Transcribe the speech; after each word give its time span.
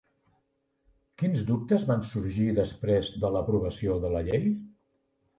Quins 1.21 1.41
dubtes 1.49 1.83
van 1.91 2.01
sorgir 2.11 2.47
després 2.59 3.11
de 3.25 3.31
l'aprovació 3.35 3.99
de 4.07 4.11
la 4.15 4.23
llei? 4.31 4.49